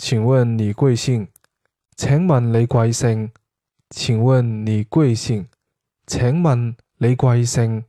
[0.00, 1.26] 请问你贵姓？
[1.96, 3.30] 请问你贵姓？
[3.90, 5.48] 请问你贵姓？
[6.06, 7.82] 请问你贵姓？